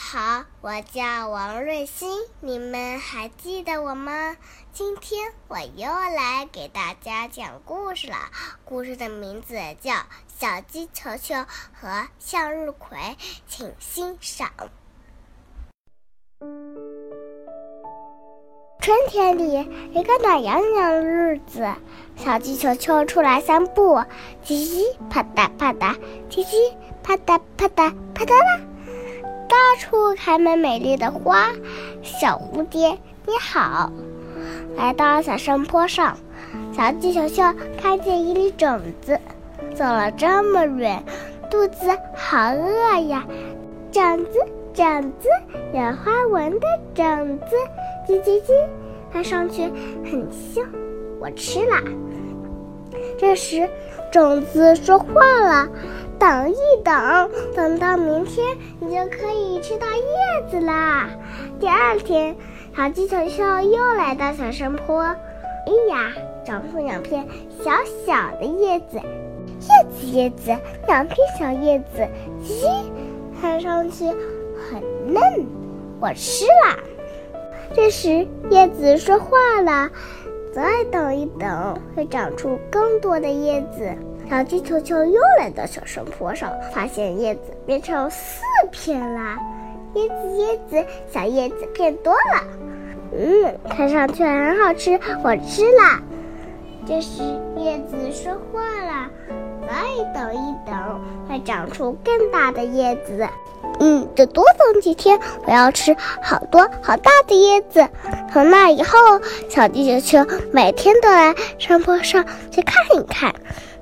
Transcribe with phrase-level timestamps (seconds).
[0.00, 2.06] 好，我叫王瑞鑫，
[2.40, 4.36] 你们还记得我吗？
[4.72, 8.16] 今天我又来给大家讲故事了。
[8.64, 9.92] 故事的名字叫
[10.38, 11.34] 《小鸡球球
[11.78, 12.96] 和向日葵》，
[13.48, 14.50] 请欣赏。
[18.80, 21.74] 春天里，一个暖洋洋的日子，
[22.16, 23.96] 小鸡球球出来散步，
[24.42, 25.98] 叽叽啪嗒啪嗒，
[26.30, 26.72] 叽叽
[27.02, 28.67] 啪嗒啪嗒啪嗒啦。
[29.48, 31.48] 到处开满美丽的花，
[32.02, 32.90] 小蝴蝶
[33.26, 33.90] 你好！
[34.76, 36.16] 来到小山坡上，
[36.72, 37.42] 小鸡球球
[37.80, 39.18] 看见一粒种子，
[39.74, 41.02] 走了这么远，
[41.50, 43.24] 肚子好饿呀！
[43.90, 44.38] 种子，
[44.74, 45.28] 种子，
[45.72, 47.56] 有花纹的种子，
[48.06, 48.52] 叽叽叽，
[49.10, 49.62] 看上去
[50.04, 50.62] 很香，
[51.20, 51.82] 我吃啦。
[53.18, 53.68] 这时，
[54.12, 55.68] 种子说话了。
[56.18, 58.44] 等一等，等到明天，
[58.80, 61.08] 你就可以吃到叶子啦。
[61.60, 62.34] 第二天，
[62.76, 65.16] 小鸡球球又来到小山坡，哎
[65.90, 66.12] 呀，
[66.44, 67.24] 长出两片
[67.62, 67.70] 小
[68.04, 70.56] 小的叶子，叶子叶子，
[70.88, 72.08] 两片小叶子，
[72.44, 72.66] 叽，
[73.40, 75.22] 看上去很嫩，
[76.00, 76.76] 我吃啦。
[77.74, 79.88] 这时，叶子说话了，
[80.52, 83.94] 再等一等，会长出更多的叶子。
[84.28, 89.38] 小鸡球球又来到小山坡上，发现叶子变成四片啦。
[89.94, 92.44] 叶子叶子，小叶子变多了。
[93.12, 96.02] 嗯，看上去很好吃，我吃了。
[96.86, 97.22] 这时
[97.56, 99.10] 叶子说话了
[99.66, 103.26] ：“再等一等，会长出更大的叶子。”
[103.80, 107.88] 嗯，得多等几天，我要吃好多好大的叶子。
[108.30, 108.98] 从那以后，
[109.48, 113.34] 小鸡球球每天都来山坡上去看一看。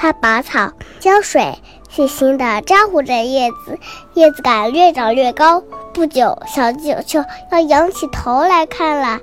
[0.00, 1.58] 他拔草、浇水，
[1.90, 3.76] 细心地照顾着叶子，
[4.14, 5.60] 叶子杆越长越高。
[5.92, 9.18] 不久，小鸡球要仰起头来看了。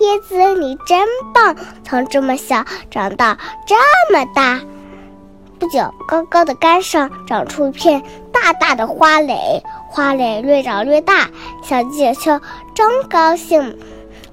[0.00, 3.36] 叶子，你真棒，从这么小长到
[3.68, 3.76] 这
[4.12, 4.60] 么大。
[5.60, 8.02] 不久，高高的杆上长出一片
[8.32, 11.28] 大大的花蕾，花蕾越长越大。
[11.62, 12.40] 小鸡球
[12.74, 13.78] 真高兴，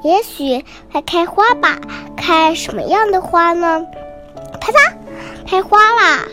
[0.01, 1.77] 也许会开花吧？
[2.17, 3.85] 开什么样的花呢？
[4.59, 4.93] 啪嚓！
[5.45, 6.25] 开花啦！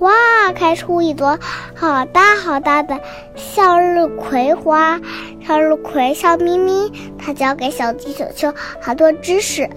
[0.00, 0.12] 哇，
[0.54, 1.38] 开出一朵
[1.74, 3.00] 好大好大的
[3.34, 5.00] 向日葵花。
[5.46, 9.70] 向日葵笑眯眯，它教给小鸡球球好多知识：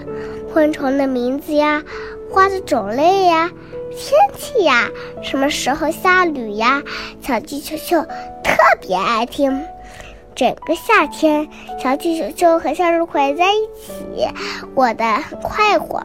[0.51, 1.83] 昆虫的名字呀，
[2.31, 3.51] 花的种类呀，
[3.91, 4.89] 天气呀，
[5.21, 6.81] 什么时候下雨呀。
[7.21, 8.01] 小鸡球球
[8.43, 9.63] 特别爱听。
[10.35, 11.47] 整个夏天，
[11.81, 14.27] 小鸡球球和向日葵在一起，
[14.73, 16.01] 过得很快活。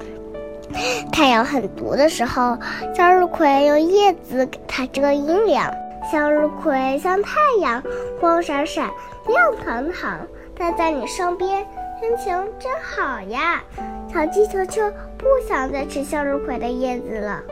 [1.13, 2.57] 太阳很毒的时候，
[2.95, 5.73] 向日葵用叶子给它遮阴凉。
[6.11, 7.83] 向日葵像太阳，
[8.21, 8.91] 光闪闪，
[9.27, 10.19] 亮堂堂。
[10.57, 11.67] 它在你身边，
[12.01, 12.27] 心情
[12.59, 13.63] 真好呀。
[14.13, 14.83] 小鸡球球
[15.17, 17.43] 不想再吃向日葵的叶子了。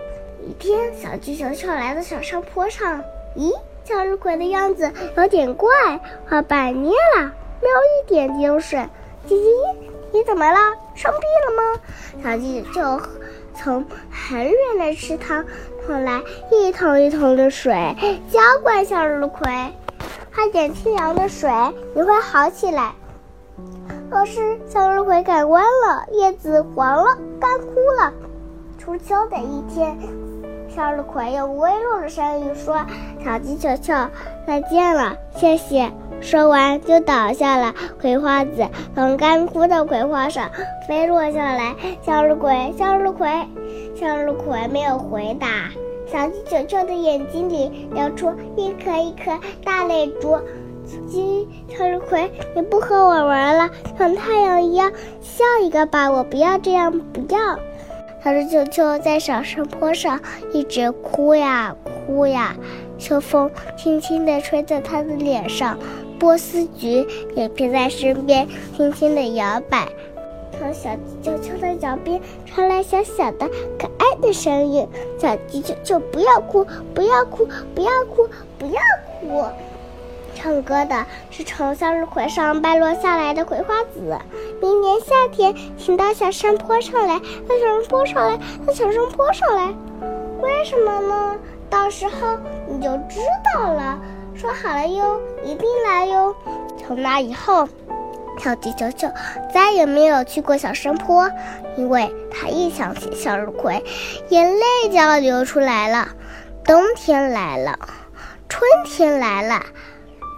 [0.47, 3.03] 一天，小鸡球球来到小山坡上，
[3.37, 3.53] 咦，
[3.85, 5.71] 向日葵的样子有点怪，
[6.29, 8.89] 花瓣蔫了，没有一点精神。
[9.29, 9.47] 叽叽。
[10.15, 10.59] 你怎么了？
[10.95, 11.62] 生病了吗？
[12.23, 13.01] 小鸡就
[13.55, 15.45] 从很远的池塘
[15.87, 17.97] 捧来一桶一桶的水，
[18.31, 19.49] 浇灌向日葵。
[20.35, 21.51] 喝点清凉的水，
[21.95, 22.93] 你会好起来。
[24.11, 27.67] 可是向日葵改观了，叶子黄了，干枯
[28.01, 28.13] 了。
[28.79, 29.97] 初秋的一天，
[30.75, 32.85] 向日葵用微弱的声音说
[33.25, 33.95] ：“小鸡球球，
[34.47, 35.91] 再见了，谢谢。”
[36.23, 37.75] 说完，就倒下了。
[38.01, 40.49] 葵花籽从干枯的葵花上
[40.89, 41.75] 飞落下来。
[42.01, 43.29] 向日葵，向日葵，
[43.95, 45.69] 向日葵没有回答。
[46.07, 50.39] 小鸡球球的眼睛里流出一颗一颗大泪珠。
[51.09, 53.69] 鸡，向日葵，你不和我玩了，
[53.99, 56.11] 像太阳一样笑一个吧！
[56.11, 57.59] 我不要这样，不要。
[58.23, 60.21] 小鸡球球在小山坡上
[60.53, 61.75] 一直哭呀
[62.07, 62.55] 哭呀，
[62.99, 65.79] 秋风轻轻地吹在他的脸上。
[66.23, 67.05] 波斯菊
[67.35, 69.89] 也陪在身边，轻轻地摇摆。
[70.57, 74.87] 从小鸡球球的脚边传来小小的、可爱的声音
[75.19, 76.65] ：“小鸡球球，不要哭，
[76.95, 77.45] 不要哭，
[77.75, 78.81] 不要哭，不要
[79.21, 79.45] 哭。”
[80.33, 84.17] 唱歌的是从向日葵上败落下来的葵花籽。
[84.61, 89.75] 明年夏天，请到小山坡上来，到小山坡上来，到小山坡上来。
[90.41, 91.37] 为什么呢？
[91.69, 92.39] 到时候
[92.69, 93.19] 你就知
[93.53, 93.99] 道了。
[94.35, 96.35] 说好了哟，一定来哟！
[96.79, 97.69] 从那以后，
[98.43, 99.09] 小鸡球球
[99.53, 101.31] 再也没有去过小山坡，
[101.77, 103.85] 因为他一想起向日葵，
[104.31, 106.09] 眼泪就要流出来了。
[106.65, 107.79] 冬天来了，
[108.49, 109.63] 春天来了，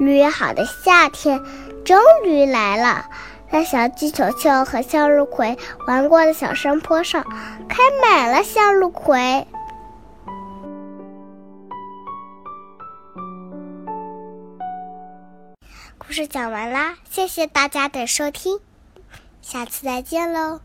[0.00, 1.40] 约好的夏天
[1.84, 3.06] 终于来了。
[3.50, 5.56] 在小鸡球球和向日葵
[5.86, 7.24] 玩过的小山坡上，
[7.68, 9.46] 开满了向日葵。
[16.06, 18.60] 故事讲完啦，谢谢大家的收听，
[19.40, 20.60] 下次再见喽。